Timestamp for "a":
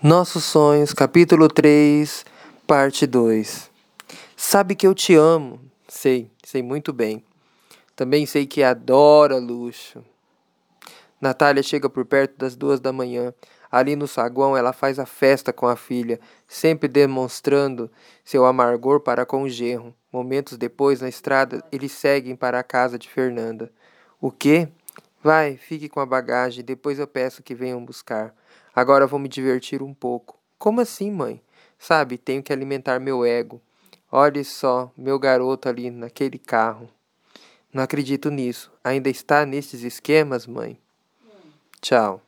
15.00-15.04, 15.66-15.74, 22.60-22.62, 26.00-26.06